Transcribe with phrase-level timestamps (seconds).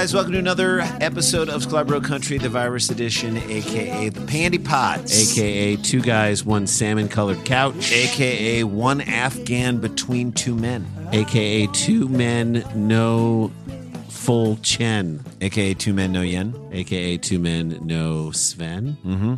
[0.00, 5.36] Guys, welcome to another episode of Sklarbro Country, the Virus Edition, aka the Pandy Pots,
[5.36, 12.08] AKA two guys, one salmon colored couch, aka one Afghan between two men, AKA two
[12.08, 13.52] men, no
[14.08, 19.34] full chen, aka two men no yen, AKA two men, no Sven, mm-hmm.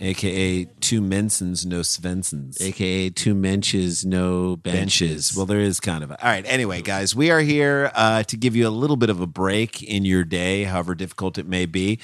[0.00, 4.80] Aka two Mensons no Svensons, AKA two menches, no benches.
[4.80, 5.36] benches.
[5.36, 6.10] Well, there is kind of.
[6.10, 6.44] A, all right.
[6.46, 9.82] Anyway, guys, we are here uh, to give you a little bit of a break
[9.82, 11.98] in your day, however difficult it may be.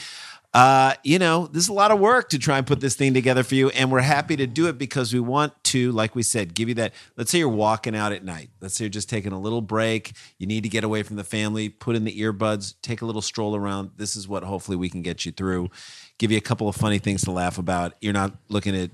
[0.54, 3.14] Uh, you know, this is a lot of work to try and put this thing
[3.14, 6.22] together for you, and we're happy to do it because we want to, like we
[6.22, 6.92] said, give you that.
[7.16, 8.50] Let's say you're walking out at night.
[8.60, 10.12] Let's say you're just taking a little break.
[10.38, 11.70] You need to get away from the family.
[11.70, 12.74] Put in the earbuds.
[12.82, 13.92] Take a little stroll around.
[13.96, 15.70] This is what hopefully we can get you through.
[16.18, 17.94] Give you a couple of funny things to laugh about.
[18.02, 18.90] You're not looking at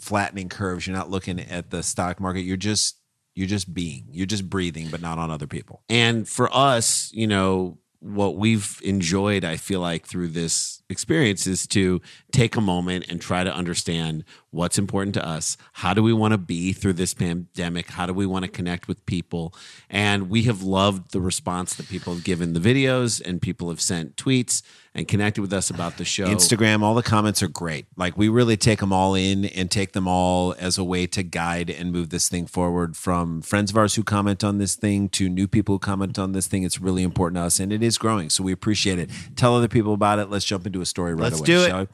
[0.00, 0.86] flattening curves.
[0.86, 2.40] You're not looking at the stock market.
[2.40, 2.96] You're just
[3.36, 4.08] you're just being.
[4.10, 5.84] You're just breathing, but not on other people.
[5.88, 11.66] And for us, you know, what we've enjoyed, I feel like, through this experience is
[11.68, 12.00] to
[12.32, 15.56] take a moment and try to understand what's important to us.
[15.74, 17.90] How do we want to be through this pandemic?
[17.90, 19.52] How do we want to connect with people?
[19.90, 23.80] And we have loved the response that people have given the videos, and people have
[23.80, 24.62] sent tweets
[24.98, 26.26] and connected with us about the show.
[26.26, 27.86] Instagram, all the comments are great.
[27.96, 31.22] Like we really take them all in and take them all as a way to
[31.22, 32.96] guide and move this thing forward.
[32.96, 36.32] From friends of ours who comment on this thing to new people who comment on
[36.32, 38.28] this thing, it's really important to us, and it is growing.
[38.28, 39.08] So we appreciate it.
[39.36, 40.30] Tell other people about it.
[40.30, 41.46] Let's jump into a story right Let's away.
[41.46, 41.68] do it.
[41.68, 41.86] shall we?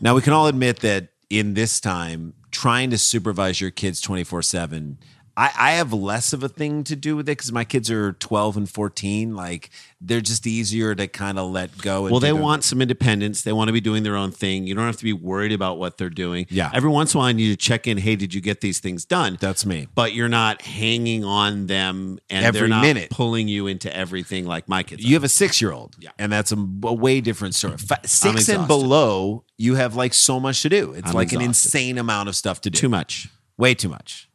[0.00, 4.24] Now we can all admit that in this time, trying to supervise your kids twenty
[4.24, 4.98] four seven.
[5.36, 8.12] I, I have less of a thing to do with it because my kids are
[8.12, 9.34] 12 and 14.
[9.34, 9.70] Like,
[10.00, 12.02] they're just easier to kind of let go.
[12.02, 13.42] Well, they want some independence.
[13.42, 14.66] They want to be doing their own thing.
[14.66, 16.46] You don't have to be worried about what they're doing.
[16.50, 16.70] Yeah.
[16.74, 17.96] Every once in a while, you need to check in.
[17.98, 19.38] Hey, did you get these things done?
[19.40, 19.88] That's me.
[19.94, 23.10] But you're not hanging on them and Every they're not minute.
[23.10, 25.02] pulling you into everything like my kids.
[25.02, 25.16] You are.
[25.16, 26.10] have a six year old, Yeah.
[26.18, 27.74] and that's a, a way different story.
[27.74, 27.86] Mm-hmm.
[27.86, 30.92] Fa- Six and below, you have like so much to do.
[30.92, 32.78] It's I'm like an insane amount of stuff to do.
[32.78, 33.28] too much.
[33.56, 34.28] way too much.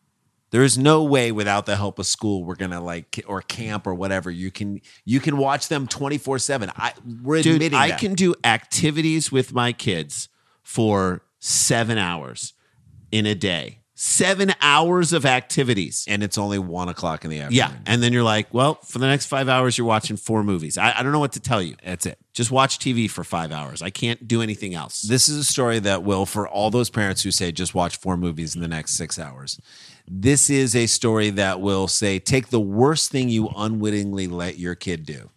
[0.52, 3.94] There is no way without the help of school we're gonna like or camp or
[3.94, 4.32] whatever.
[4.32, 6.72] You can you can watch them twenty four seven.
[6.76, 8.00] I we're Dude, admitting I that.
[8.00, 10.30] can do activities with my kids
[10.64, 12.54] for seven hours
[13.12, 13.80] in a day.
[14.00, 16.06] Seven hours of activities.
[16.08, 17.58] and it's only one o'clock in the afternoon.
[17.58, 17.72] Yeah.
[17.88, 20.78] And then you're like, well, for the next five hours, you're watching four movies.
[20.78, 21.76] I, I don't know what to tell you.
[21.84, 22.20] that's it.
[22.32, 23.82] Just watch TV for five hours.
[23.82, 25.02] I can't do anything else.
[25.02, 28.18] This is a story that will, for all those parents who say just watch four
[28.18, 29.60] movies in the next six hours,
[30.08, 34.76] this is a story that will say take the worst thing you unwittingly let your
[34.76, 35.30] kid do.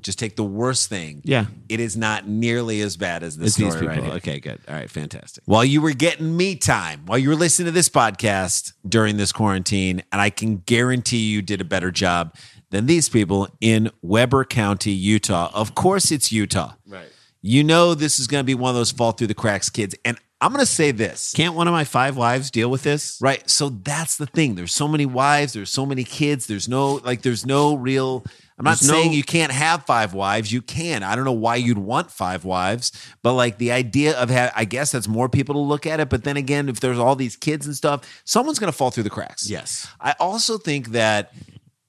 [0.00, 1.16] Just take the worst thing.
[1.16, 1.28] Mm-hmm.
[1.28, 1.46] Yeah.
[1.68, 4.12] It is not nearly as bad as this It's story right here.
[4.12, 4.60] okay, good.
[4.68, 5.42] All right, fantastic.
[5.46, 9.32] While you were getting me time, while you were listening to this podcast during this
[9.32, 12.36] quarantine, and I can guarantee you did a better job
[12.70, 15.50] than these people in Weber County, Utah.
[15.52, 16.74] Of course, it's Utah.
[16.86, 17.08] Right.
[17.42, 19.96] You know this is going to be one of those fall through the cracks kids.
[20.04, 21.32] And I'm going to say this.
[21.34, 23.18] Can't one of my five wives deal with this?
[23.22, 23.48] Right.
[23.48, 24.54] So that's the thing.
[24.54, 28.24] There's so many wives, there's so many kids, there's no like there's no real
[28.58, 30.50] I'm not There's no- saying you can't have five wives.
[30.50, 31.02] You can.
[31.02, 32.90] I don't know why you'd want five wives,
[33.22, 36.08] but like the idea of ha- I guess that's more people to look at it,
[36.08, 39.02] but then again, if there's all these kids and stuff, someone's going to fall through
[39.02, 39.48] the cracks.
[39.50, 39.86] Yes.
[40.00, 41.32] I also think that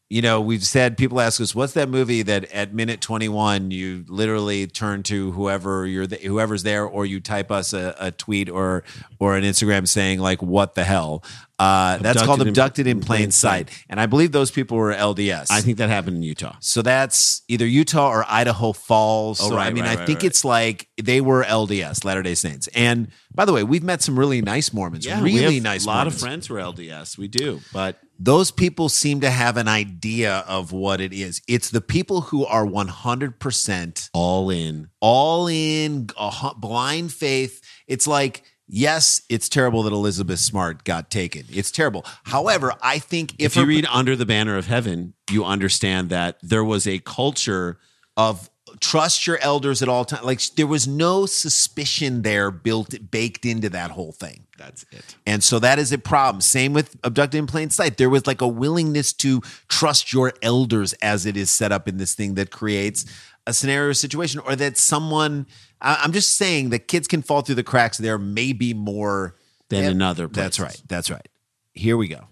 [0.09, 4.06] you know, we've said people ask us, "What's that movie that at minute 21 you
[4.07, 8.50] literally turn to whoever you're th- whoever's there, or you type us a, a tweet
[8.50, 8.83] or
[9.19, 11.24] or an Instagram saying like, "What the hell?"
[11.59, 14.94] Uh, that's called abducted in in plain plain sight, and I believe those people were
[14.94, 15.48] LDS.
[15.50, 16.56] I think that happened in Utah.
[16.62, 16.81] so.
[16.81, 19.42] That's either Utah or Idaho Falls.
[19.42, 20.25] Oh, so I mean, right, I right, think right.
[20.25, 22.69] it's like they were LDS, Latter Day Saints.
[22.69, 25.06] And by the way, we've met some really nice Mormons.
[25.06, 25.83] we really have nice.
[25.83, 27.18] A lot Mormons of friends who are LDS.
[27.18, 31.41] We do, but those people seem to have an idea of what it is.
[31.47, 34.89] It's the people who are 100% all in.
[34.99, 37.61] all in, a blind faith.
[37.87, 41.43] It's like, yes, it's terrible that Elizabeth Smart got taken.
[41.49, 42.05] It's terrible.
[42.23, 46.09] However, I think if, If you her- read Under the Banner of Heaven, you understand
[46.09, 47.77] that there was a culture
[48.15, 48.49] of
[48.79, 53.69] trust your elders at all times, like there was no suspicion there built, baked into
[53.69, 54.45] that whole thing.
[54.57, 55.15] That's it.
[55.25, 56.41] And so that is a problem.
[56.41, 57.97] Same with abducted in plain sight.
[57.97, 61.97] There was like a willingness to trust your elders as it is set up in
[61.97, 63.06] this thing that creates
[63.45, 65.47] a scenario or situation, or that someone.
[65.81, 67.97] I'm just saying that kids can fall through the cracks.
[67.97, 69.35] There may be more
[69.69, 70.81] Than Yeah, in other That's right.
[70.88, 71.27] That's right.
[71.73, 72.27] Here we go.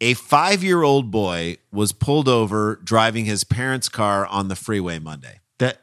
[0.00, 4.98] A five year old boy was pulled over driving his parents' car on the freeway
[4.98, 5.40] Monday.
[5.58, 5.78] That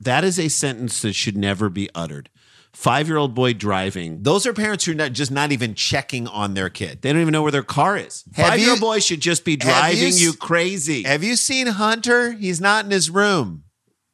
[0.00, 2.30] that is a sentence that should never be uttered.
[2.72, 4.22] Five year old boy driving.
[4.22, 7.02] Those are parents who are not, just not even checking on their kid.
[7.02, 8.22] They don't even know where their car is.
[8.34, 11.02] Have Five year old you- boy should just be have you driving s- you crazy.
[11.02, 12.32] Have you seen Hunter?
[12.32, 13.64] He's not in his room.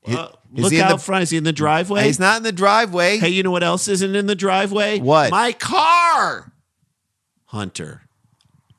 [0.06, 1.25] Uh, Is look he in out the- front.
[1.25, 2.05] Is he in the driveway?
[2.05, 3.19] He's not in the driveway.
[3.19, 4.99] Hey, you know what else isn't in the driveway?
[5.00, 5.31] What?
[5.31, 6.53] My car.
[7.47, 8.03] Hunter.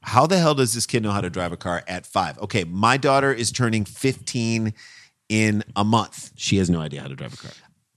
[0.08, 2.40] How the hell does this kid know how to drive a car at five?
[2.40, 4.74] Okay, my daughter is turning 15
[5.28, 6.32] in a month.
[6.38, 7.52] She has no idea how to drive a car.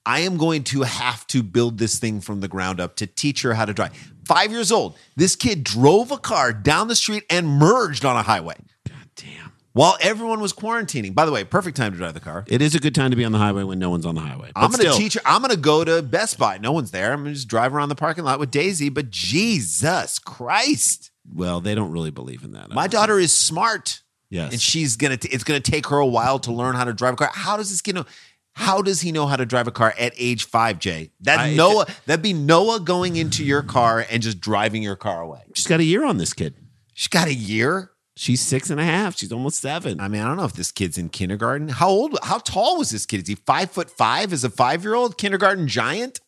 [0.04, 3.42] I am going to have to build this thing from the ground up to teach
[3.42, 3.92] her how to drive.
[4.24, 8.22] Five years old, this kid drove a car down the street and merged on a
[8.22, 8.56] highway
[8.88, 9.52] God damn.
[9.72, 11.14] while everyone was quarantining.
[11.14, 12.44] By the way, perfect time to drive the car.
[12.48, 14.20] It is a good time to be on the highway when no one's on the
[14.20, 14.50] highway.
[14.56, 15.20] I'm going to teach her.
[15.24, 16.58] I'm going to go to Best Buy.
[16.58, 17.12] No one's there.
[17.12, 18.88] I'm going to just drive around the parking lot with Daisy.
[18.88, 22.70] But Jesus Christ, Well, they don't really believe in that.
[22.70, 24.02] My daughter is smart.
[24.30, 24.52] Yes.
[24.52, 25.16] and she's gonna.
[25.16, 27.30] T- it's gonna take her a while to learn how to drive a car.
[27.32, 28.04] How does this kid know?
[28.52, 31.10] How does he know how to drive a car at age five, Jay?
[31.22, 31.86] That I- Noah.
[32.06, 35.42] That'd be Noah going into your car and just driving your car away.
[35.54, 36.54] She's got a year on this kid.
[36.94, 37.90] She's got a year.
[38.16, 39.16] She's six and a half.
[39.16, 39.98] She's almost seven.
[40.00, 41.68] I mean, I don't know if this kid's in kindergarten.
[41.68, 42.18] How old?
[42.22, 43.22] How tall was this kid?
[43.22, 44.32] Is he five foot five?
[44.32, 46.20] As a five year old kindergarten giant?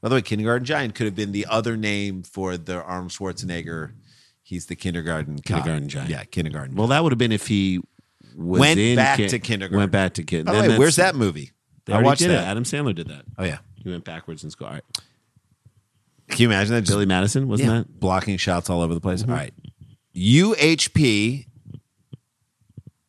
[0.00, 3.92] By the way, kindergarten giant could have been the other name for the Arnold Schwarzenegger.
[4.50, 5.58] He's the kindergarten cop.
[5.58, 6.10] Kindergarten giant.
[6.10, 6.74] Yeah, kindergarten.
[6.74, 7.80] well, that would have been if he
[8.36, 9.78] was Went in back to kindergarten.
[9.78, 10.24] Went back to.
[10.44, 11.52] By the way, where's that movie?
[11.88, 12.42] I already watched did that.
[12.44, 12.48] it.
[12.48, 13.22] Adam Sandler did that.
[13.38, 13.58] Oh yeah.
[13.76, 14.66] He went backwards in school.
[14.66, 14.82] All right.
[16.28, 16.80] Can you imagine that?
[16.82, 17.78] Just Billy Madison wasn't Yeah.
[17.78, 17.88] that?
[17.88, 17.98] Mm-hmm.
[18.00, 19.22] blocking shots all over the place.
[19.22, 19.54] All right.
[20.16, 21.46] UHP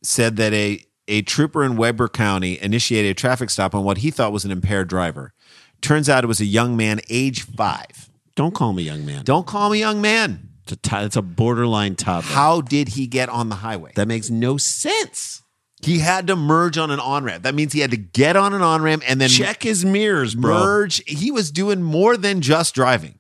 [0.04, 4.12] said that a a trooper in Weber County initiated a traffic stop on what he
[4.12, 5.34] thought was an impaired driver.
[5.82, 8.10] Turns out it was a young man, age five.
[8.36, 9.24] Don't call me young man.
[9.26, 10.50] Don't call him a young man.
[10.72, 12.32] It's a, to- it's a borderline toddler.
[12.34, 13.92] How did he get on the highway?
[13.96, 15.44] That makes no sense.
[15.84, 17.44] He had to merge on an on ramp.
[17.44, 20.36] That means he had to get on an on ramp and then Check his mirrors,
[20.36, 20.54] bro.
[20.60, 21.04] merge.
[21.08, 23.18] He was doing more than just driving.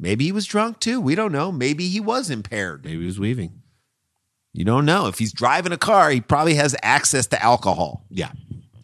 [0.00, 1.00] Maybe he was drunk too.
[1.00, 1.52] We don't know.
[1.52, 2.84] Maybe he was impaired.
[2.84, 3.60] Maybe he was weaving.
[4.54, 5.08] You don't know.
[5.08, 8.04] If he's driving a car, he probably has access to alcohol.
[8.10, 8.32] Yeah.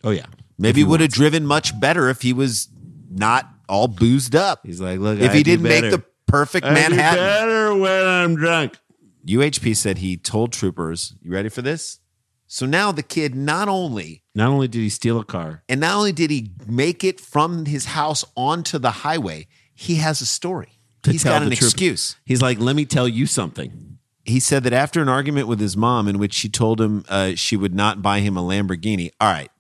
[0.05, 0.27] Oh yeah.
[0.59, 2.69] Maybe he would have driven much better if he was
[3.11, 4.61] not all boozed up.
[4.67, 7.19] He's like, look, if I he didn't make the perfect I do Manhattan.
[7.25, 8.79] better when I'm drunk.
[9.27, 11.99] UHP said he told troopers, "You ready for this?"
[12.47, 15.95] So now the kid not only Not only did he steal a car, and not
[15.97, 20.79] only did he make it from his house onto the highway, he has a story.
[21.05, 22.17] To He's tell got an excuse.
[22.27, 23.99] he's like, let me tell you something.
[24.25, 27.33] He said that after an argument with his mom, in which she told him uh,
[27.37, 29.11] she would not buy him a Lamborghini.
[29.21, 29.51] All right,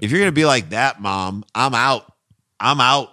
[0.00, 2.12] if you're gonna be like that, mom, I'm out.
[2.60, 3.08] I'm out.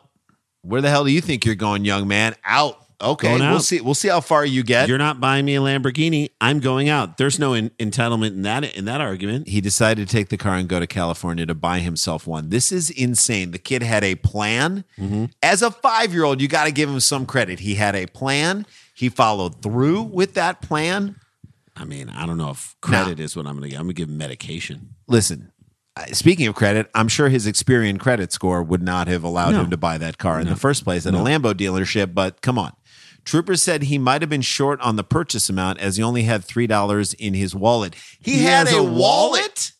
[0.62, 2.36] Where the hell do you think you're going, young man?
[2.44, 2.78] Out.
[3.02, 3.80] Okay, Going we'll see.
[3.80, 4.90] We'll see how far you get.
[4.90, 6.32] You're not buying me a Lamborghini.
[6.42, 7.18] I'm going out.
[7.18, 9.48] There's no in- entitlement in that in that argument.
[9.48, 12.50] he decided to take the car and go to California to buy himself one.
[12.50, 13.52] This is insane.
[13.52, 14.84] The kid had a plan.
[14.98, 15.26] Mm-hmm.
[15.42, 17.62] As a five year old, you got to give him some credit.
[17.62, 18.66] He had a plan.
[18.94, 21.16] He followed through with that plan.
[21.78, 23.78] I mean, I don't know if credit is what I'm going to get.
[23.80, 24.96] I'm going to give him medication.
[25.08, 25.54] Listen,
[26.08, 29.62] speaking of credit, I'm sure his Experian credit score would not have allowed No.
[29.64, 32.14] him to buy that car in the first place at a Lambo dealership.
[32.14, 32.74] But come on.
[33.26, 36.42] Troopers said he might have been short on the purchase amount as he only had
[36.46, 37.96] $3 in his wallet.
[38.20, 39.74] He, He had a a wallet?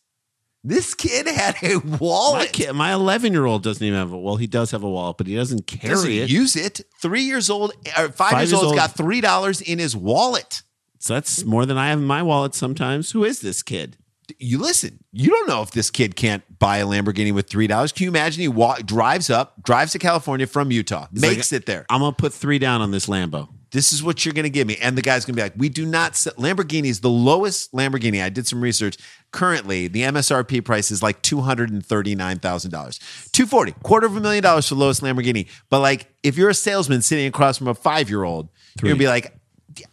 [0.62, 2.52] This kid had a My wallet.
[2.52, 4.18] kid, my 11 year old doesn't even have a.
[4.18, 6.28] Well, he does have a wallet, but he doesn't carry doesn't it.
[6.30, 6.82] use it.
[7.00, 8.76] Three years old, or five, Five years years old, old.
[8.76, 10.62] got three dollars in his wallet.
[10.98, 13.12] so that's more than I have in my wallet sometimes.
[13.12, 13.96] Who is this kid?
[14.38, 15.02] You listen.
[15.12, 17.92] You don't know if this kid can't buy a Lamborghini with three dollars.
[17.92, 18.40] Can you imagine?
[18.42, 21.86] He walk, drives up, drives to California from Utah, makes like, it there.
[21.90, 23.48] I'm to put three down on this Lambo.
[23.72, 25.86] This is what you're to give me, and the guy's to be like, "We do
[25.86, 27.02] not sell Lamborghinis.
[27.02, 28.22] The lowest Lamborghini.
[28.22, 28.96] I did some research.
[29.30, 32.98] Currently, the MSRP price is like two hundred and thirty nine thousand dollars,
[33.32, 35.46] two forty, quarter of a million dollars for the lowest Lamborghini.
[35.68, 38.48] But like, if you're a salesman sitting across from a five year old,
[38.82, 39.39] you're to be like,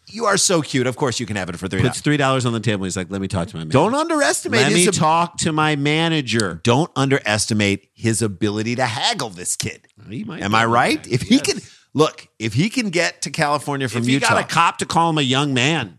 [0.09, 0.87] "You are so cute.
[0.87, 2.85] Of course, you can have it for three Puts three dollars on the table.
[2.85, 5.37] He's like, "Let me talk to my manager." Don't underestimate Let his me ab- talk
[5.39, 6.61] to my manager.
[6.63, 9.87] don't underestimate his ability to haggle this kid.
[10.09, 11.05] Am I right?
[11.07, 11.45] If he yes.
[11.45, 11.61] can
[11.93, 14.85] look, if he can get to California from If you Utah, got a cop to
[14.85, 15.97] call him a young man,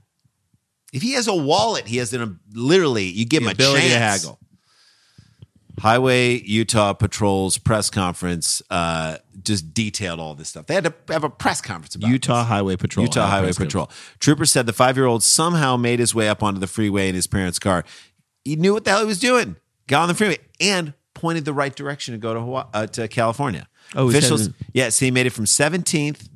[0.93, 3.89] if he has a wallet, he has an literally you give the him a ability
[3.89, 4.23] chance.
[4.23, 4.39] to haggle.
[5.81, 10.67] Highway Utah Patrol's press conference uh, just detailed all this stuff.
[10.67, 12.49] They had to have a press conference about Utah this.
[12.49, 13.05] Highway Patrol.
[13.07, 13.73] Utah a Highway press conference.
[13.73, 13.91] Patrol.
[14.21, 17.15] Trooper said the five year old somehow made his way up onto the freeway in
[17.15, 17.85] his parents' car.
[18.45, 19.57] He knew what the hell he was doing.
[19.87, 23.09] Got on the freeway and pointed the right direction to go to Hawaii, uh, to
[23.09, 23.67] California.
[23.97, 24.43] Oh, officials.
[24.43, 26.29] heading- Yeah, so he made it from 17th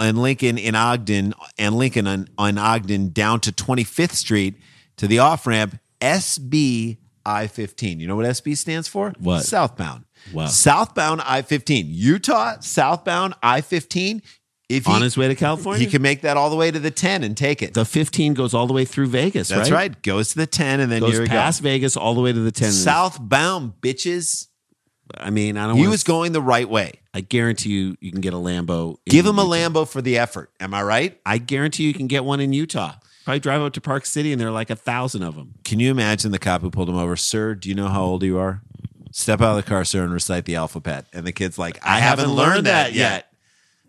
[0.00, 4.54] and Lincoln in Ogden and Lincoln on, on Ogden down to 25th Street
[4.96, 8.00] to the off ramp SB I 15.
[8.00, 9.12] You know what SB stands for?
[9.18, 9.42] What?
[9.44, 10.04] Southbound.
[10.32, 10.46] Wow.
[10.46, 11.86] Southbound I 15.
[11.88, 14.22] Utah, southbound I 15.
[14.70, 15.84] If he, On his way to California?
[15.84, 17.74] he can make that all the way to the 10 and take it.
[17.74, 19.90] The 15 goes all the way through Vegas, That's right?
[19.90, 20.02] right.
[20.02, 21.64] Goes to the 10 and then Goes here past go.
[21.68, 22.72] Vegas all the way to the 10.
[22.72, 24.48] Southbound, bitches.
[25.18, 26.92] I mean, I don't He wanna- was going the right way.
[27.12, 28.96] I guarantee you, you can get a Lambo.
[29.06, 30.50] Give him a Lambo for the effort.
[30.58, 31.20] Am I right?
[31.26, 32.94] I guarantee you can get one in Utah.
[33.24, 35.54] Probably drive up to Park City and there are like a thousand of them.
[35.64, 37.16] Can you imagine the cop who pulled him over?
[37.16, 38.60] Sir, do you know how old you are?
[39.12, 41.06] Step out of the car, sir, and recite the alphabet.
[41.12, 43.32] And the kid's like, I, haven't, learned, that yet.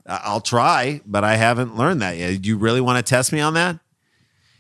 [0.07, 2.41] I- I'll try, but I haven't learned that yet.
[2.41, 3.79] Do you really want to test me on that?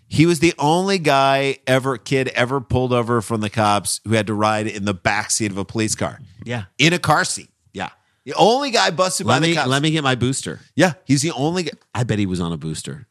[0.07, 4.27] He was the only guy ever, kid ever pulled over from the cops who had
[4.27, 6.65] to ride in the back seat of a police car Yeah.
[6.77, 7.49] in a car seat.
[7.73, 7.89] Yeah.
[8.23, 9.67] The only guy busted by Let the me cops.
[9.69, 10.59] let me get my booster.
[10.75, 13.07] yeah, he's the only guy I bet he was on a booster.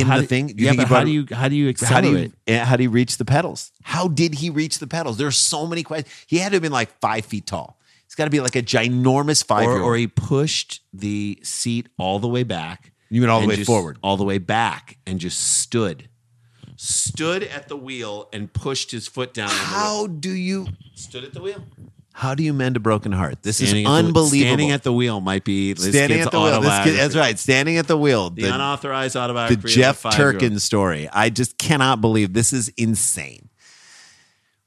[0.00, 0.48] In How the do- thing.
[0.50, 2.82] You yeah, but how do you how do you How do you eh, how do
[2.82, 3.72] you reach the pedals?
[3.82, 5.16] How did he reach the pedals?
[5.18, 6.12] There's so many questions.
[6.26, 7.78] He had to have been like five feet tall.
[8.04, 12.18] He's got to be like a ginormous five or, or he pushed the seat all
[12.18, 12.92] the way back.
[13.10, 13.98] You mean all the way just- forward?
[14.02, 16.08] All the way back and just stood.
[16.76, 19.48] Stood at the wheel and pushed his foot down.
[19.50, 19.68] on the wheel.
[19.74, 21.62] how do you stood at the wheel?
[22.16, 23.42] How do you mend a broken heart?
[23.42, 24.46] This Standing is at the- unbelievable.
[24.48, 26.62] standing at the wheel might be this Standing kid's at the wheel.
[26.82, 27.38] Kid, that's right.
[27.38, 28.30] Standing at the wheel.
[28.30, 29.56] The, The, unauthorized the.
[29.66, 30.02] Jeff.
[30.02, 31.10] Turkin story.
[31.12, 33.50] I just cannot believe this is insane.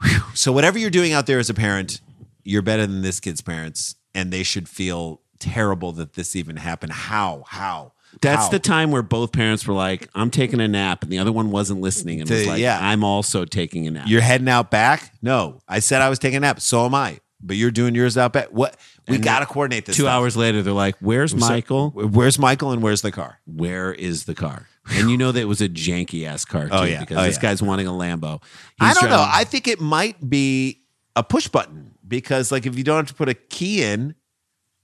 [0.03, 0.19] Whew.
[0.35, 2.01] So whatever you're doing out there as a parent,
[2.43, 6.91] you're better than this kid's parents, and they should feel terrible that this even happened.
[6.91, 7.43] How?
[7.47, 7.93] How?
[8.21, 8.49] That's How?
[8.49, 11.51] the time where both parents were like, "I'm taking a nap," and the other one
[11.51, 12.77] wasn't listening and was like, yeah.
[12.79, 15.13] "I'm also taking a nap." You're heading out back?
[15.21, 15.61] No.
[15.67, 16.59] I said I was taking a nap.
[16.61, 17.19] So am I.
[17.41, 18.47] But you're doing yours out back.
[18.47, 18.75] What?
[19.07, 19.95] We got to coordinate this.
[19.95, 20.11] Two stuff.
[20.13, 21.91] hours later, they're like, "Where's Michael?
[21.91, 23.39] Where's Michael and where's the car?
[23.45, 26.69] Where is the car?" And you know that it was a janky ass car too,
[26.73, 26.99] Oh, yeah.
[26.99, 27.41] because Oh, this yeah.
[27.41, 28.41] guy's wanting a Lambo.
[28.79, 29.23] I don't know.
[29.25, 30.81] I think it might be
[31.15, 34.15] a push button because, like, if you don't have to put a key in,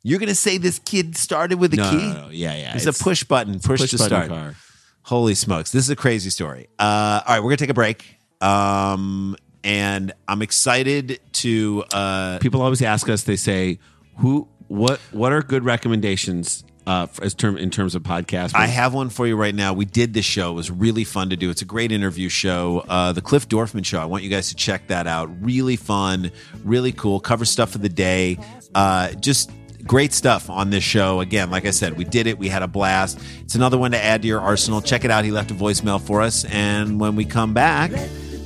[0.03, 1.97] you're going to say this kid started with a no, key.
[1.97, 2.75] no, no, yeah, yeah.
[2.75, 4.27] It's, a push button, push, push to start.
[4.29, 4.55] car.
[5.01, 5.71] Holy smokes.
[5.71, 6.67] This is a crazy story.
[6.77, 8.05] Uh, all right, we're going to take a break.
[8.41, 11.83] Um, and I'm excited to.
[11.91, 13.23] Uh, People always ask us.
[13.23, 13.79] They say,
[14.19, 14.47] "Who?
[14.67, 14.99] What?
[15.11, 19.25] What are good recommendations uh, as term in terms of podcasts?" I have one for
[19.27, 19.73] you right now.
[19.73, 20.51] We did this show.
[20.51, 21.49] It was really fun to do.
[21.49, 22.85] It's a great interview show.
[22.87, 23.99] Uh, the Cliff Dorfman Show.
[23.99, 25.29] I want you guys to check that out.
[25.43, 26.31] Really fun,
[26.63, 27.19] really cool.
[27.19, 28.37] Cover stuff of the day.
[28.75, 29.49] Uh, just
[29.83, 31.21] great stuff on this show.
[31.21, 32.37] Again, like I said, we did it.
[32.37, 33.19] We had a blast.
[33.41, 34.81] It's another one to add to your arsenal.
[34.81, 35.25] Check it out.
[35.25, 36.45] He left a voicemail for us.
[36.45, 37.91] And when we come back,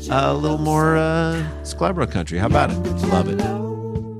[0.10, 2.38] a little more uh, Sklarbro country.
[2.39, 2.78] How about it?
[3.08, 3.39] Love it.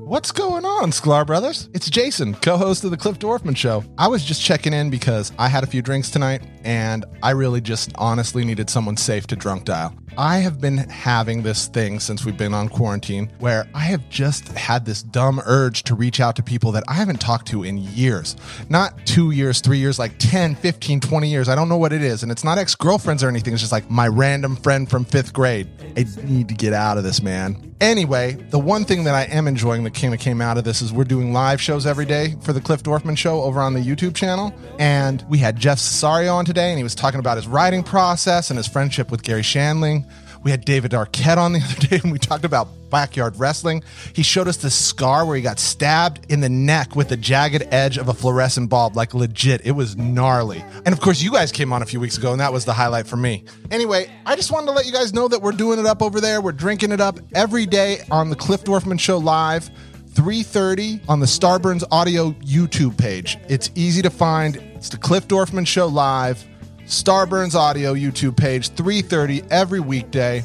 [0.06, 0.69] What's going on?
[0.80, 1.68] On, Sklar Brothers?
[1.74, 3.84] It's Jason, co host of The Cliff Dorfman Show.
[3.98, 7.60] I was just checking in because I had a few drinks tonight and I really
[7.60, 9.94] just honestly needed someone safe to drunk dial.
[10.18, 14.48] I have been having this thing since we've been on quarantine where I have just
[14.48, 17.78] had this dumb urge to reach out to people that I haven't talked to in
[17.78, 18.36] years.
[18.68, 21.48] Not two years, three years, like 10, 15, 20 years.
[21.48, 22.22] I don't know what it is.
[22.22, 23.52] And it's not ex girlfriends or anything.
[23.52, 25.68] It's just like my random friend from fifth grade.
[25.96, 27.74] I need to get out of this, man.
[27.80, 30.92] Anyway, the one thing that I am enjoying that came, came out of this is
[30.92, 34.14] we're doing live shows every day for the Cliff Dorfman Show over on the YouTube
[34.14, 34.54] channel.
[34.78, 38.50] And we had Jeff Cesario on today, and he was talking about his writing process
[38.50, 40.08] and his friendship with Garry Shandling.
[40.42, 43.82] We had David Arquette on the other day, and we talked about backyard wrestling.
[44.14, 47.62] He showed us this scar where he got stabbed in the neck with the jagged
[47.70, 49.64] edge of a fluorescent bulb, like legit.
[49.64, 50.64] It was gnarly.
[50.84, 52.72] And of course, you guys came on a few weeks ago, and that was the
[52.72, 53.44] highlight for me.
[53.70, 56.20] Anyway, I just wanted to let you guys know that we're doing it up over
[56.20, 56.40] there.
[56.40, 59.70] We're drinking it up every day on the Cliff Dorfman Show live.
[60.12, 63.38] 3:30 on the Starburns Audio YouTube page.
[63.48, 64.56] It's easy to find.
[64.74, 66.44] It's the Cliff Dorfman Show live.
[66.84, 70.44] Starburns Audio YouTube page, 3:30 every weekday.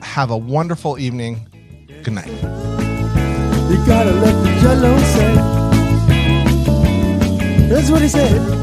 [0.00, 1.48] Have a wonderful evening.
[2.02, 2.28] Good night.
[3.70, 5.34] You gotta let the jello say.
[7.68, 8.61] That's what he said.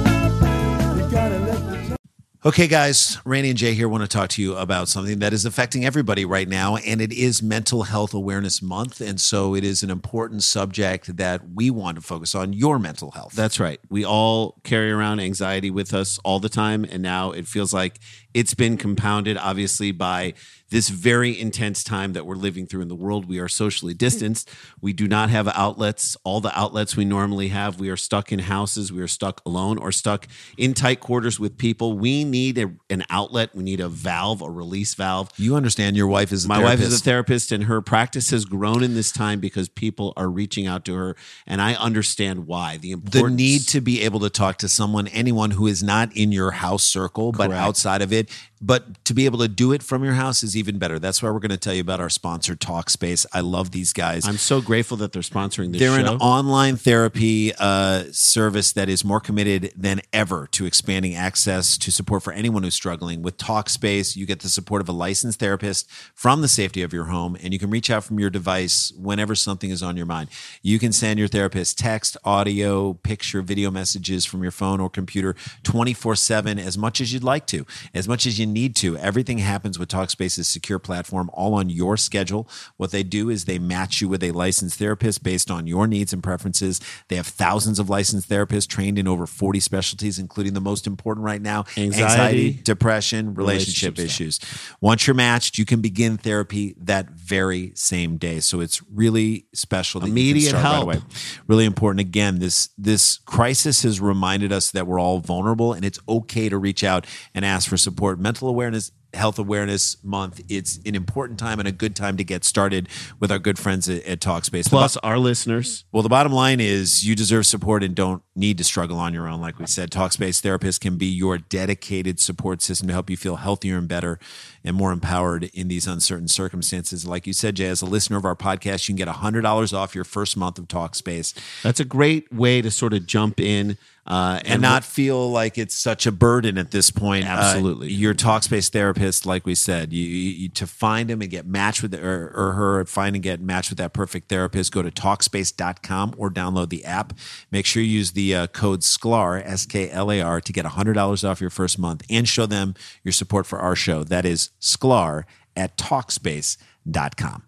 [2.46, 5.44] Okay, guys, Randy and Jay here want to talk to you about something that is
[5.44, 9.02] affecting everybody right now, and it is Mental Health Awareness Month.
[9.02, 13.12] And so it is an important subject that we want to focus on your mental
[13.12, 13.34] health.
[13.34, 13.78] That's right.
[13.90, 16.86] We all carry around anxiety with us all the time.
[16.90, 18.00] And now it feels like
[18.34, 20.34] it's been compounded, obviously, by
[20.70, 23.28] this very intense time that we're living through in the world.
[23.28, 24.50] We are socially distanced.
[24.80, 27.80] We do not have outlets, all the outlets we normally have.
[27.80, 28.94] We are stuck in houses.
[28.94, 31.98] We are stuck alone or stuck in tight quarters with people.
[31.98, 33.56] We need a, an outlet.
[33.56, 35.32] We need a valve, a release valve.
[35.38, 37.04] you understand your wife is a My wife is a therapist.
[37.04, 40.94] therapist, and her practice has grown in this time because people are reaching out to
[40.94, 41.16] her,
[41.48, 42.78] and I understand why.
[42.78, 46.32] The the need to be able to talk to someone, anyone who is not in
[46.32, 48.19] your house circle, but outside of it.
[48.62, 51.00] But to be able to do it from your house is even better.
[51.00, 53.26] That's why we're going to tell you about our sponsor, Talkspace.
[53.34, 54.28] I love these guys.
[54.28, 56.14] I'm so grateful that they're sponsoring this They're show.
[56.16, 61.92] an online therapy uh, service that is more committed than ever to expanding access to
[61.92, 63.22] support for anyone who's struggling.
[63.22, 67.06] With Talkspace, you get the support of a licensed therapist from the safety of your
[67.06, 70.30] home, and you can reach out from your device whenever something is on your mind.
[70.62, 75.34] You can send your therapist text, audio, picture, video messages from your phone or computer
[75.64, 78.98] 24 7 as much as you'd like to, as much as you need to.
[78.98, 82.50] Everything happens with Talkspace's secure platform, all on your schedule.
[82.76, 86.12] What they do is they match you with a licensed therapist based on your needs
[86.12, 86.82] and preferences.
[87.08, 91.24] They have thousands of licensed therapists trained in over 40 specialties, including the most important
[91.24, 94.40] right now Anxiety, depression, relationship, relationship issues.
[94.82, 98.40] Once you're matched, you can begin therapy that very same day.
[98.40, 100.02] So it's really special.
[100.02, 100.84] That you can Immediate right help.
[100.84, 101.02] away.
[101.46, 102.00] Really important.
[102.00, 106.58] Again, this this crisis has reminded us that we're all vulnerable, and it's okay to
[106.58, 107.99] reach out and ask for support.
[108.00, 108.92] Mental awareness.
[109.14, 110.42] Health Awareness Month.
[110.50, 112.88] It's an important time and a good time to get started
[113.20, 114.70] with our good friends at, at Talkspace.
[114.70, 115.84] Plus, our listeners.
[115.92, 119.28] well, the bottom line is you deserve support and don't need to struggle on your
[119.28, 119.42] own.
[119.42, 123.38] Like we said, Talkspace therapists can be your dedicated support system to help you feel
[123.38, 124.20] healthier and better
[124.64, 127.08] and more empowered in these uncertain circumstances.
[127.08, 129.96] Like you said, Jay, as a listener of our podcast, you can get $100 off
[129.96, 131.34] your first month of Talkspace
[131.64, 133.78] That's a great way to sort of jump in
[134.10, 137.26] uh, and, not feel like it's such a burden at this point.
[137.26, 137.92] Absolutely, uh, Absolutely.
[137.94, 141.84] your Talkspace therapist, like we said, you, you, you- to find him and get matched
[141.84, 144.72] with or, or her, find and get matched with that perfect therapist.
[144.72, 147.14] Go to Talkspace.com or download the app.
[147.52, 150.66] Make sure you use the uh, code SKLAR S K L A R to get
[150.66, 154.04] hundred dollars off your first month and show them your support for our show.
[154.04, 157.44] That is SKLAR at Talkspace.com.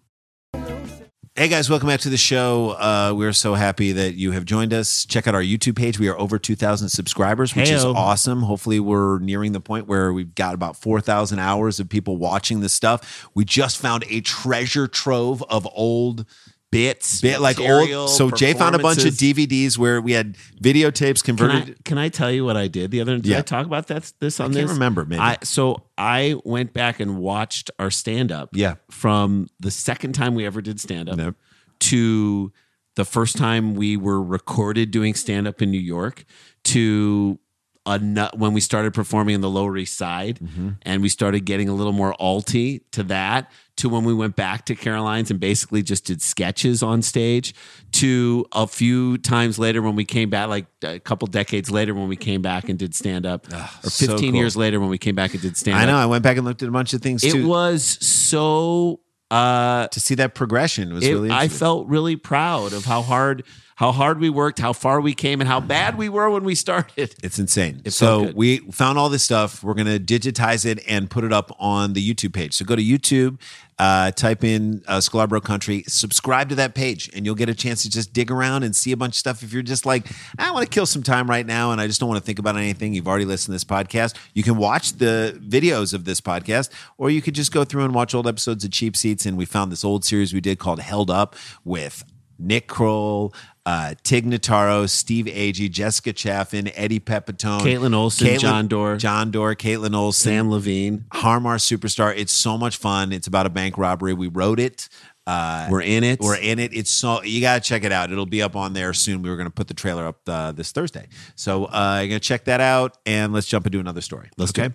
[1.34, 2.72] Hey guys, welcome back to the show.
[2.72, 5.06] Uh, we're so happy that you have joined us.
[5.06, 5.98] Check out our YouTube page.
[5.98, 8.42] We are over 2,000 subscribers, which is awesome.
[8.42, 12.74] Hopefully, we're nearing the point where we've got about 4,000 hours of people watching this
[12.74, 13.26] stuff.
[13.34, 16.26] We just found a treasure trove of old
[16.72, 18.10] bits, bit like old.
[18.10, 19.12] So Jay found a bunch of.
[19.12, 21.76] DVDs where we had videotapes Can converted.
[21.78, 23.16] I, can I tell you what I did the other?
[23.16, 23.38] Did Yeah.
[23.38, 24.10] I talk about that?
[24.18, 24.72] This on I can't this?
[24.72, 25.20] remember, maybe.
[25.20, 28.48] I so I went back and watched our stand up.
[28.54, 28.76] Yeah.
[28.90, 31.36] From the second time we ever did stand up
[31.80, 32.52] to
[32.96, 36.24] the first time we were recorded doing stand up in New York
[36.64, 37.38] to
[37.86, 40.68] nu- when we started performing in the Lower East Side Mm-hmm.
[40.82, 44.66] and we started getting a little more alty to that to when we went back
[44.66, 47.54] to Caroline's and basically just did sketches on stage
[47.92, 52.06] to a few times later when we came back like a couple decades later when
[52.08, 54.38] we came back and did stand up or so 15 cool.
[54.40, 55.96] years later when we came back and did stand up I know.
[55.96, 57.48] I went back and looked at a bunch of things it too.
[57.48, 61.30] was so Uh, to see that progression was it- really.
[61.30, 63.44] I felt really proud of how hard
[63.76, 66.54] how hard we worked, how far we came, and how bad we were when we
[66.54, 67.14] started.
[67.22, 67.82] It's insane.
[67.90, 69.62] so we found all this stuff.
[69.62, 72.54] We're going to digitize it and put it up on the YouTube page.
[72.54, 73.38] So go to YouTube,
[73.78, 77.82] uh, type in uh, Sklarbro Country, subscribe to that page, and you'll get a chance
[77.82, 79.42] to just dig around and see a bunch of stuff.
[79.42, 80.06] If you're just like,
[80.38, 82.38] I want to kill some time right now and I just don't want to think
[82.38, 86.20] about anything, you've already listened to this podcast, you can watch the videos of this
[86.20, 89.26] podcast, or you could just go through and watch old episodes of Cheap Seats.
[89.26, 92.04] And we found this old series we did called Held Up with
[92.38, 93.32] Nick Kroll,
[93.64, 98.96] uh, Tig Notaro, Steve Agee, Jessica Chaffin, Eddie Pepitone, Kaitlin Olson, John Doerr.
[98.96, 102.14] John Doerr, Kaitlin Olson, Sam Levine, Harmar Superstar.
[102.16, 103.12] It's so much fun.
[103.12, 104.14] It's about a bank robbery.
[104.14, 104.88] We wrote it.
[105.24, 106.18] Uh, we're in it.
[106.20, 106.74] we're in it.
[106.74, 108.10] It's so you gotta check it out.
[108.10, 109.22] It'll be up on there soon.
[109.22, 112.44] We were gonna put the trailer up uh, this Thursday, so uh, you're gonna check
[112.46, 112.98] that out.
[113.06, 114.30] And let's jump into another story.
[114.36, 114.74] Let's okay.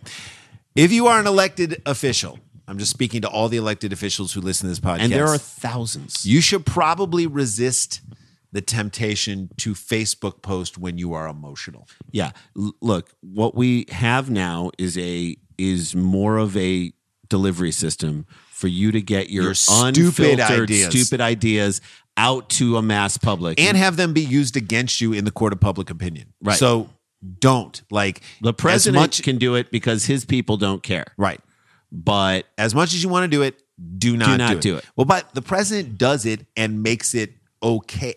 [0.76, 4.40] If you are an elected official, I'm just speaking to all the elected officials who
[4.40, 6.26] listen to this podcast, and there are thousands.
[6.26, 8.00] you should probably resist
[8.52, 11.88] the temptation to Facebook post when you are emotional.
[12.12, 12.32] Yeah.
[12.58, 16.94] L- look, what we have now is a is more of a
[17.30, 20.90] delivery system for you to get your, Your stupid ideas.
[20.90, 21.82] stupid ideas
[22.16, 23.60] out to a mass public.
[23.60, 26.34] and have them be used against you in the court of public opinion.
[26.42, 26.58] Right.
[26.58, 26.90] So
[27.40, 31.06] don't like the president much can do it because his people don't care.
[31.18, 31.42] right
[31.92, 33.62] But as much as you want to do it.
[33.98, 34.62] Do not, not do, it.
[34.62, 34.86] do it.
[34.96, 37.34] Well, but the president does it and makes it
[37.68, 38.16] okay,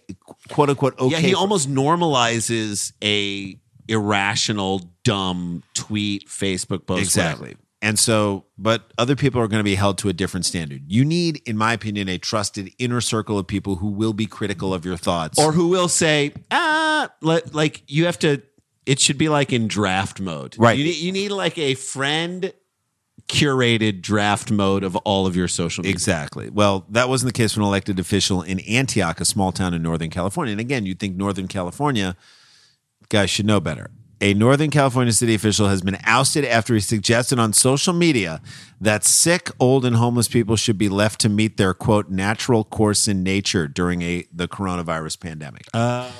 [0.48, 1.16] quote unquote okay.
[1.16, 3.56] yeah, he almost normalizes a
[3.88, 7.02] irrational, dumb tweet, Facebook post.
[7.02, 7.48] exactly.
[7.48, 7.60] whatever.
[7.82, 10.82] And so, but other people are going to be held to a different standard.
[10.86, 14.74] You need, in my opinion, a trusted inner circle of people who will be critical
[14.74, 15.38] of your thoughts.
[15.38, 18.42] Or who will say, ah, li- like you have to.
[18.84, 20.76] It should be like in draft mode, Right.
[20.76, 22.52] You need, you need like a friend
[23.30, 25.92] curated draft mode of all of your social media.
[25.92, 26.50] Exactly.
[26.50, 29.82] Well, that wasn't the case for an elected official in Antioch, a small town in
[29.82, 30.52] Northern California.
[30.52, 32.16] And again, you'd think Northern California
[33.08, 33.90] guys should know better.
[34.22, 38.42] A Northern California city official has been ousted after he suggested on social media
[38.78, 43.08] that sick, old, and homeless people should be left to meet their quote natural course
[43.08, 45.62] in nature during a the coronavirus pandemic.
[45.72, 46.10] Uh,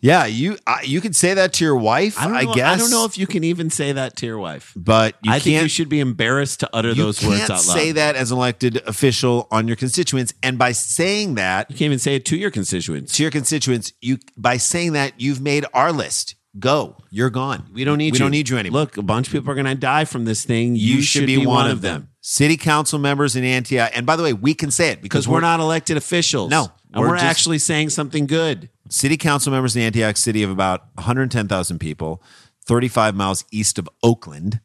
[0.00, 2.74] yeah, you I, you could say that to your wife, I, I, know, guess.
[2.74, 4.72] I don't know if you can even say that to your wife.
[4.76, 5.42] but you I can't.
[5.44, 7.60] think you should be embarrassed to utter you those can't words out loud.
[7.60, 11.86] say that as an elected official on your constituents, and by saying that, You can't
[11.86, 13.12] even say it to your constituents.
[13.16, 16.36] to your constituents, you by saying that you've made our list.
[16.58, 16.96] Go.
[17.10, 17.70] You're gone.
[17.72, 18.24] We don't need we you.
[18.24, 18.80] don't need you anymore.
[18.80, 20.74] Look, a bunch of people are going to die from this thing.
[20.74, 22.08] you, should, be, one, of them.
[22.22, 23.92] City council members in Antioch.
[23.94, 26.50] And by the way, we can say it because we're not elected officials.
[26.50, 28.68] No, and we're we're, just- actually saying something good.
[28.90, 32.22] City council members in Antioch City of about 110,000 people,
[32.66, 34.60] 35 miles east of Oakland,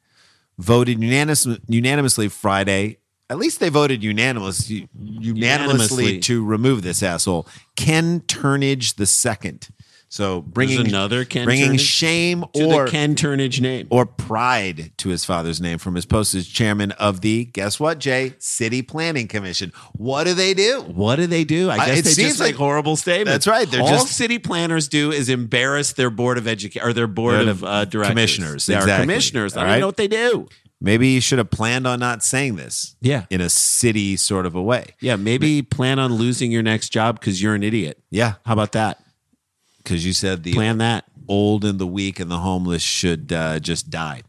[0.58, 2.98] voted unanimous, unanimously Friday.
[3.30, 6.20] At least they voted unanimous, unanimously, Unanimously.
[6.20, 9.70] to remove this asshole, Ken Turnage the second.
[10.08, 11.80] So bringing There's another Ken bringing Turnage?
[11.80, 13.88] shame To or the Ken Turnage name.
[13.90, 18.00] or pride to his father's name from his post as chairman of the guess what
[18.00, 19.74] Jay City Planning Commission.
[19.94, 20.82] What do they do?
[20.88, 21.70] What do they do?
[21.70, 23.32] I Uh, guess it they seems just like- horrible statements.
[23.32, 23.70] That's right.
[23.70, 27.36] They're All just- city planners do is embarrass their board of education or their board
[27.36, 28.10] Board of uh, directors.
[28.12, 29.04] commissioners, They are exactly.
[29.04, 29.58] commissioners.
[29.58, 29.80] I don't right.
[29.80, 30.48] know what they do.
[30.80, 32.96] Maybe you should have planned on not saying this.
[33.02, 33.26] Yeah.
[33.30, 34.88] In a city sort of a way.
[35.02, 37.98] Yeah, maybe plan on losing your next job because you're an idiot.
[38.12, 38.34] Yeah.
[38.46, 39.00] How about that?
[39.86, 41.06] Because you said the Plan that.
[41.30, 44.24] old and the weak and the homeless should uh, just die.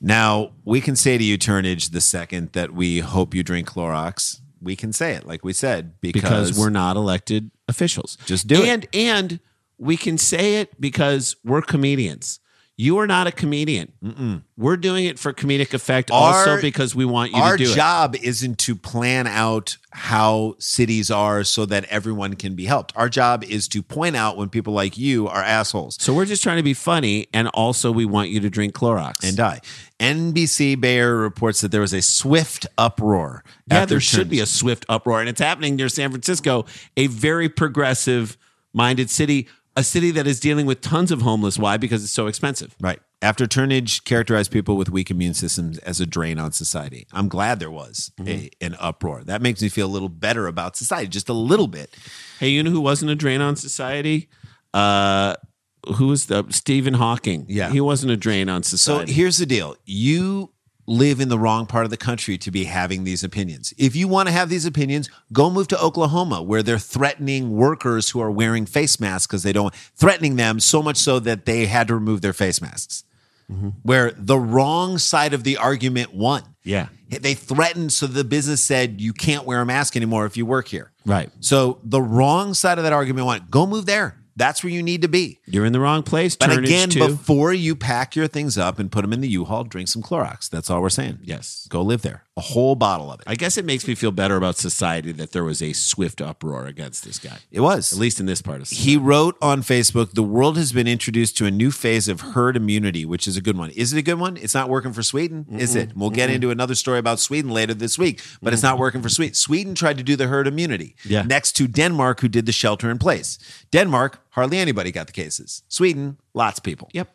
[0.00, 4.40] Now, we can say to you, Turnage, the second that we hope you drink Clorox.
[4.60, 8.16] We can say it, like we said, because, because we're not elected officials.
[8.26, 8.68] Just do it.
[8.68, 9.40] and, And
[9.78, 12.38] we can say it because we're comedians.
[12.78, 14.42] You are not a comedian.
[14.56, 17.74] We're doing it for comedic effect, also because we want you our to do it.
[17.76, 22.92] job isn't to plan out how cities are so that everyone can be helped.
[22.96, 26.42] Our job is to point out when people like you are assholes So we're just
[26.42, 29.22] trying to be funny, and also we want you to drink Clorox.
[29.22, 29.60] and die.
[30.00, 33.44] NBC Bay Area reports that there was a swift uproar.
[33.70, 36.64] yeah, there should be a swift uproar, and it's happening near San Francisco,
[36.96, 41.58] a very progressive-minded city, a city that is dealing with tons of homeless.
[41.58, 41.76] Why?
[41.76, 42.76] Because it's so expensive.
[42.80, 43.00] Right.
[43.22, 47.06] After Turnage characterized people with weak immune systems as a drain on society.
[47.12, 48.28] I'm glad there was Mm-hmm.
[48.28, 49.24] a, an uproar.
[49.24, 51.94] That makes me feel a little better about society, just a little bit.
[52.38, 54.28] Hey, you know who wasn't a drain on society?
[54.74, 55.36] Uh,
[55.96, 57.46] who was the Stephen Hawking?
[57.48, 57.70] Yeah.
[57.70, 59.12] he wasn't a drain on society.
[59.12, 59.76] So here's the deal.
[59.84, 60.51] You
[60.86, 63.72] live in the wrong part of the country to be having these opinions.
[63.78, 68.10] If you want to have these opinions, go move to Oklahoma where they're threatening workers
[68.10, 71.66] who are wearing face masks because they don't threatening them so much so that they
[71.66, 73.04] had to remove their face masks.
[73.50, 73.70] Mm-hmm.
[73.82, 76.42] where the wrong side of the argument won.
[76.62, 76.86] Yeah.
[77.10, 80.68] They threatened, so the business said you can't wear a mask anymore if you work
[80.68, 80.90] here.
[81.04, 81.28] Right.
[81.40, 83.46] So the wrong side of that argument won.
[83.50, 84.16] go move there.
[84.42, 85.38] That's where you need to be.
[85.46, 86.34] You're in the wrong place.
[86.36, 87.06] But Turnage again, too.
[87.06, 90.50] before you pack your things up and put them in the U-Haul, drink some Clorox.
[90.50, 91.18] That's all we're saying.
[91.22, 91.66] Yes.
[91.70, 92.24] Go live there.
[92.36, 93.24] A whole bottle of it.
[93.28, 96.64] I guess it makes me feel better about society that there was a swift uproar
[96.66, 97.38] against this guy.
[97.50, 97.92] It was.
[97.92, 98.90] At least in this part of society.
[98.90, 102.56] He wrote on Facebook, the world has been introduced to a new phase of herd
[102.56, 103.70] immunity, which is a good one.
[103.70, 104.38] Is it a good one?
[104.38, 105.90] It's not working for Sweden, is it?
[105.94, 109.10] We'll get into another story about Sweden later this week, but it's not working for
[109.10, 109.34] Sweden.
[109.34, 111.22] Sweden tried to do the herd immunity Yeah.
[111.22, 113.38] next to Denmark, who did the shelter in place.
[113.70, 115.62] Denmark, hardly anybody got the cases.
[115.68, 116.88] Sweden, lots of people.
[116.92, 117.08] Yep.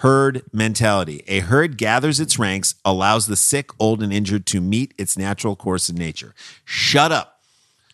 [0.00, 1.24] Herd mentality.
[1.26, 5.56] A herd gathers its ranks, allows the sick, old, and injured to meet its natural
[5.56, 6.34] course in nature.
[6.64, 7.40] Shut up.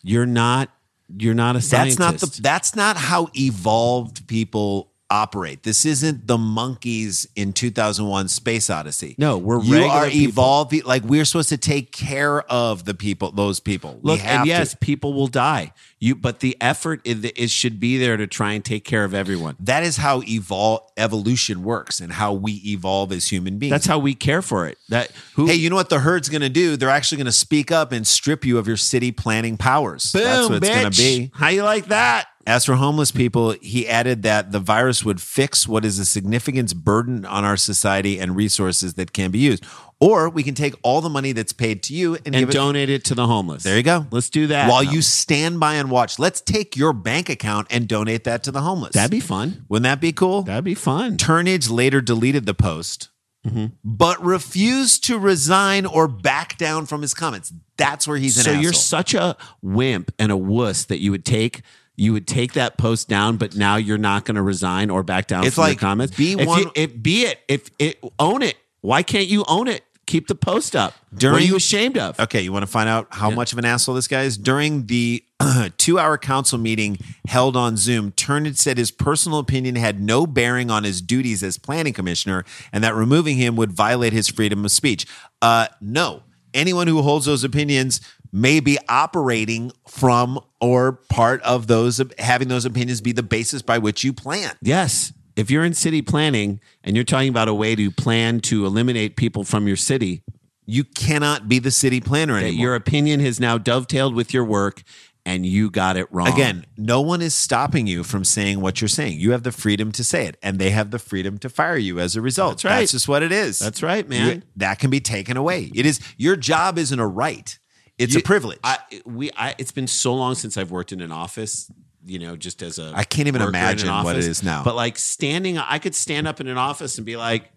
[0.01, 0.69] You're not
[1.17, 1.99] you're not a scientist.
[1.99, 5.61] That's not the that's not how evolved people operate.
[5.61, 9.13] This isn't the monkeys in 2001 Space Odyssey.
[9.19, 10.67] No, we're you are people.
[10.85, 13.99] like we're supposed to take care of the people those people.
[14.01, 14.49] Look, and to.
[14.49, 15.71] yes, people will die.
[15.99, 19.13] You but the effort is, is should be there to try and take care of
[19.13, 19.55] everyone.
[19.59, 23.71] that is how evol evolution works and how we evolve as human beings.
[23.71, 24.79] That's how we care for it.
[24.89, 26.75] That who Hey, you know what the herd's going to do?
[26.75, 30.11] They're actually going to speak up and strip you of your city planning powers.
[30.11, 31.31] That's what it's going to be.
[31.35, 32.25] How you like that?
[32.45, 36.75] As for homeless people, he added that the virus would fix what is a significant
[36.75, 39.63] burden on our society and resources that can be used.
[40.01, 42.51] Or we can take all the money that's paid to you and, And give it.
[42.53, 43.63] donate it to the homeless.
[43.63, 44.05] There you go.
[44.11, 44.69] Let's do that.
[44.69, 48.51] While you stand by and watch, let's take your bank account and donate that to
[48.51, 48.91] the homeless.
[48.93, 49.65] That'd be fun.
[49.69, 50.41] Wouldn't that be cool?
[50.41, 51.15] That'd be fun.
[51.15, 53.09] Turnage later deleted the post,
[53.45, 53.65] Mm-hmm.
[53.83, 57.51] but refused to resign or back down from his comments.
[57.75, 58.63] That's where he's an so asshole.
[58.63, 61.61] you're such a wimp and a wuss that you would take
[61.95, 65.27] you would take that post down, but now you're not going to resign or back
[65.27, 66.15] down It's from like, your comments.
[66.15, 68.55] be if one- you, if be it, if it own it.
[68.81, 69.83] Why can't you own it?
[70.05, 70.93] Keep the post up.
[71.11, 72.19] what are you ashamed of?
[72.19, 74.37] Okay, you want to find out how much of an asshole this guy is?
[74.37, 75.23] During the
[75.77, 76.97] two hour council meeting
[77.29, 81.57] held on Zoom, Turnage said his personal opinion had no bearing on his duties as
[81.57, 85.05] planning commissioner and that removing him would violate his freedom of speech.
[85.41, 86.23] Uh, no.
[86.53, 88.01] Anyone who holds those opinions
[88.33, 93.77] may be operating from or part of those, having those opinions be the basis by
[93.77, 94.55] which you plan.
[94.61, 95.13] Yes.
[95.35, 99.15] If you're in city planning and you're talking about a way to plan to eliminate
[99.15, 100.23] people from your city,
[100.65, 102.61] You cannot be the city planner anymore.
[102.61, 104.81] your opinion has now dovetailed with your work
[105.25, 106.27] and you got it wrong.
[106.27, 109.19] Again, no one is stopping you from saying what you're saying.
[109.19, 111.97] You have the freedom to say it, and they have the freedom to fire you
[111.99, 112.55] as a result.
[112.55, 112.79] That's right.
[112.79, 113.57] That's just what it is.
[113.59, 114.27] That's right, man.
[114.27, 115.71] You- that can be taken away.
[115.73, 117.57] It is your job isn't a right;
[117.97, 118.59] it's You- a privilege.
[118.63, 121.71] I, we, I, it's been so long since I've worked in an office.
[122.05, 124.43] You know, just as a I can't even worker in an imagine what it is
[124.43, 124.61] now.
[124.63, 127.49] But like standing, I could stand up in an office and be like,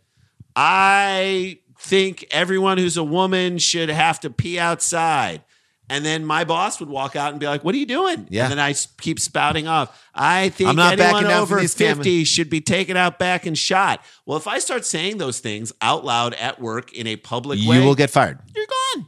[0.55, 5.43] I think everyone who's a woman should have to pee outside.
[5.89, 8.45] And then my boss would walk out and be like, "What are you doing?" Yeah.
[8.45, 10.01] And then I keep spouting off.
[10.13, 13.47] I think I'm not anyone backing down from over fifty should be taken out back
[13.47, 14.05] and shot.
[14.25, 17.69] Well, if I start saying those things out loud at work in a public you
[17.71, 18.41] way, you will get fired.
[18.55, 19.07] you're gone.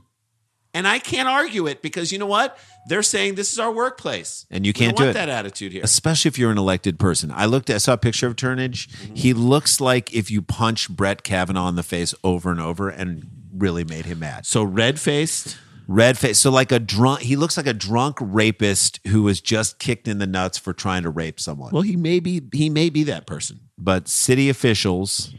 [0.78, 2.56] And I can't argue it because you know what?
[2.88, 5.18] They're saying this is our workplace, And you can't don't do want it.
[5.26, 5.82] that attitude here.
[5.82, 7.32] Especially if you're an elected person.
[7.32, 7.68] I looked.
[7.68, 8.86] I saw a picture of Turnage.
[8.88, 9.14] Mm-hmm.
[9.16, 13.26] He looks like if you punch Brett Kavanaugh in the face over and over, and
[13.52, 14.46] really made him mad.
[14.46, 15.58] So red faced.
[15.88, 16.38] Red face.
[16.38, 17.22] So like a drunk.
[17.22, 21.02] He looks like a drunk rapist who was just kicked in the nuts for trying
[21.02, 21.72] to rape someone.
[21.72, 23.60] Well, he may be he may be that person.
[23.76, 25.34] but city officials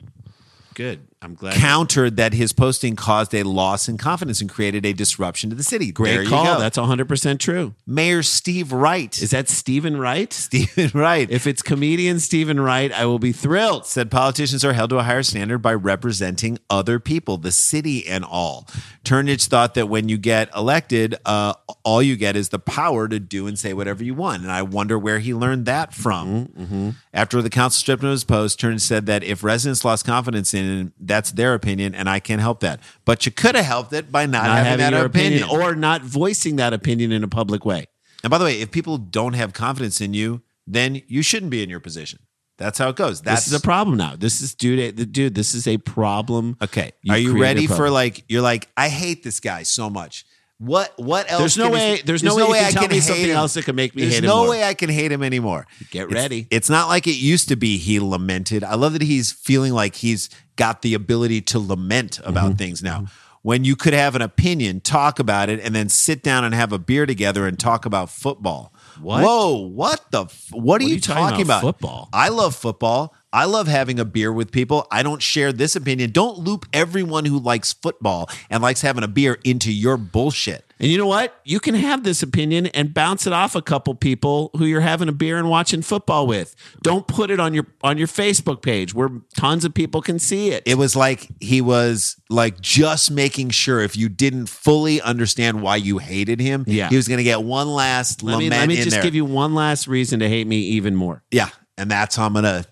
[0.74, 1.08] Good.
[1.22, 1.56] I'm glad.
[1.56, 5.64] countered that his posting caused a loss in confidence and created a disruption to the
[5.64, 5.92] city.
[5.92, 6.58] Great there call.
[6.60, 7.76] That's 100 percent true.
[7.86, 9.22] Mayor Steve Wright.
[9.22, 10.32] Is that Stephen Wright?
[10.32, 11.30] Stephen Wright?
[11.30, 13.86] If it's comedian Stephen Wright, I will be thrilled.
[13.86, 18.24] said politicians are held to a higher standard by representing other people, the city and
[18.24, 18.68] all.
[19.04, 21.54] Turnage thought that when you get elected, uh,
[21.84, 24.44] all you get is the power to do and say whatever you want.
[24.44, 26.48] And I wonder where he learned that from.
[26.48, 30.06] Mm-hmm, After the council stripped him of his post, Turnage said that if residents lost
[30.06, 32.80] confidence in him, that's their opinion, and I can't help that.
[33.04, 35.44] But you could have helped it by not, Not having, having that opinion.
[35.44, 37.88] opinion or not voicing that opinion in a public way.
[38.24, 41.62] and by the way, if people don't have confidence in you, then you shouldn't be
[41.64, 42.20] in your position.
[42.58, 43.22] That's how it goes.
[43.22, 44.16] That's this is a problem now.
[44.18, 44.80] This is dude.
[45.00, 46.58] Eh, dude, this is a problem.
[46.62, 46.92] Okay.
[47.02, 50.26] You've Are you ready for like you're like I hate this guy so much.
[50.60, 51.40] What what else?
[51.40, 53.36] There's no can way- he- there's no way you can tell me hate something him.
[53.38, 55.66] else that could make me There's hate him no way I can hate him anymore.
[55.90, 56.48] Get It's- ready.
[56.52, 57.78] It's, not like it used to be.
[57.78, 58.64] He lamented.
[58.66, 62.56] I love that he's feeling like he's got the ability to lament about Mm-hmm.
[62.58, 63.06] things now.
[63.42, 66.74] When you could have an opinion, talk about it, and then sit down and have
[66.74, 68.74] a beer together and talk about football.
[69.00, 69.24] What?
[69.24, 69.56] Whoa!
[69.66, 70.24] What the?
[70.26, 71.76] f- What are, are you, you talking talking about about?
[71.76, 72.10] football?
[72.12, 73.16] I love football.
[73.32, 74.88] I love having a beer with people.
[74.92, 76.12] I don't share this opinion.
[76.12, 80.66] Don't loop everyone who likes football and likes having a beer into your bullshit.
[80.80, 81.40] And you know what?
[81.44, 85.10] You can have this opinion and bounce it off a couple people who you're having
[85.10, 86.56] a beer and watching football with.
[86.82, 90.52] Don't put it on your on your Facebook page where tons of people can see
[90.52, 90.64] it.
[90.66, 95.76] It was like he was like just making sure if you didn't fully understand why
[95.76, 96.88] you hated him, Yeah.
[96.90, 99.04] he was going to get one last let me let me just there.
[99.04, 101.24] give you one last reason to hate me even more.
[101.30, 102.66] Yeah, and that's how I'm gonna.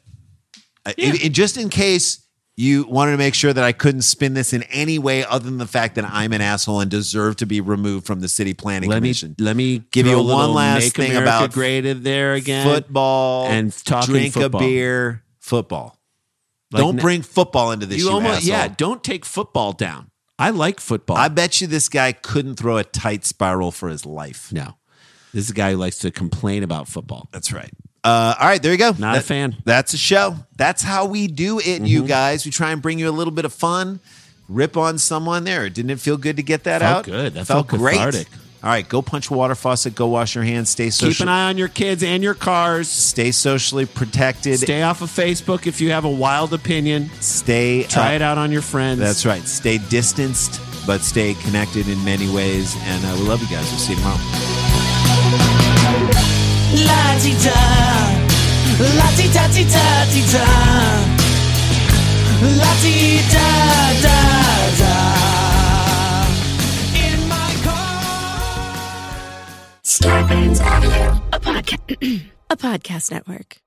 [0.88, 2.20] I- and- and just in case
[2.60, 5.60] you wanted to make sure that I couldn't spin this in any way other than
[5.60, 8.90] the fact that I'm an asshole and deserve to be removed from the city planning
[8.90, 9.36] Let me commission.
[9.38, 12.66] let me Give you one last Make thing America about graded there again.
[12.68, 14.62] football and talking drink football.
[14.62, 16.00] a beer, football.
[16.72, 18.00] Like Don't bring football into this.
[18.00, 18.50] You You, almost asshole.
[18.50, 18.68] yeah.
[18.76, 20.10] Don't take football down.
[20.40, 21.16] I like football.
[21.18, 24.52] I bet you this guy couldn't throw a tight spiral for his life.
[24.52, 24.76] no,
[25.34, 27.30] this is a guy who likes to complain about football.
[27.32, 27.72] That's right.
[28.04, 28.92] Uh, all right, there you go.
[28.98, 29.52] Not a fan.
[29.52, 29.62] Mm-hmm.
[29.66, 30.36] That's a show.
[30.56, 32.46] That's how we do it, you guys.
[32.46, 34.00] We try and bring you a little bit of fun.
[34.48, 35.70] Rip on someone there.
[35.70, 37.06] Didn't it feel good to get that Felt out?
[37.06, 37.34] good.
[37.34, 37.98] That felt great.
[37.98, 38.28] cathartic.
[38.64, 39.94] All right, go punch a water faucet.
[39.94, 40.70] Go wash your hands.
[40.70, 41.14] Stay social.
[41.14, 42.90] Keep an eye on your kids and your cars.
[42.90, 44.60] Stay socially protected.
[44.60, 47.10] Stay off of Facebook if you have a wild opinion.
[47.20, 47.84] Stay.
[47.84, 49.00] Try uh, it out on your friends.
[49.00, 49.44] That's right.
[49.44, 52.76] Stay distanced, but stay connected in many ways.
[52.80, 53.70] And uh, we love you guys.
[53.70, 54.18] We'll see you tomorrow.
[56.74, 57.62] La ti da,
[58.98, 60.46] la ti da ti da ti da,
[62.60, 63.50] la ti da
[64.04, 64.20] da
[64.80, 64.96] da.
[66.94, 68.68] In my car.
[69.84, 71.22] Scarpins Avenue.
[71.32, 71.84] a podcast
[72.50, 73.58] a podcast network.